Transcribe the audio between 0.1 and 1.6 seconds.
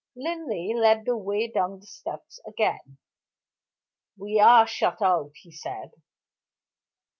Linley led the way